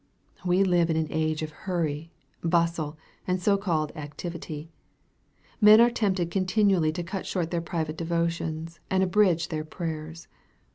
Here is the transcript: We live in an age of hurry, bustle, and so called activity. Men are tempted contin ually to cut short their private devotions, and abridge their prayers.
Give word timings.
We 0.43 0.63
live 0.63 0.89
in 0.89 0.97
an 0.97 1.05
age 1.11 1.43
of 1.43 1.51
hurry, 1.51 2.11
bustle, 2.43 2.97
and 3.27 3.39
so 3.39 3.55
called 3.55 3.95
activity. 3.95 4.71
Men 5.61 5.79
are 5.79 5.91
tempted 5.91 6.31
contin 6.31 6.71
ually 6.71 6.91
to 6.95 7.03
cut 7.03 7.27
short 7.27 7.51
their 7.51 7.61
private 7.61 7.97
devotions, 7.97 8.79
and 8.89 9.03
abridge 9.03 9.49
their 9.49 9.63
prayers. 9.63 10.27